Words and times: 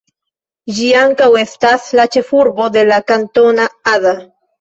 Ĝi 0.77 0.85
ankaŭ 1.01 1.27
estas 1.41 1.85
la 1.99 2.05
ĉefurbo 2.15 2.71
de 2.79 2.87
la 2.87 2.97
Kantono 3.13 3.67
Ada. 3.93 4.15